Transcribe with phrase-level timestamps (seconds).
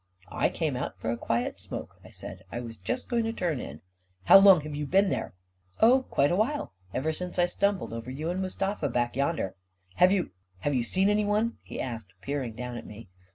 [0.31, 3.59] "I came out for a quiet smoke," I said." I was just going to turn
[3.59, 3.81] in.""
[4.25, 5.35] How long have you been here?""
[5.79, 6.73] Oh, quite a while.
[6.91, 9.53] Ever since I stumbled over you and Mustafa back yonder.""
[9.97, 13.09] Have you— have you seen anyone?" he asked, peering down at me.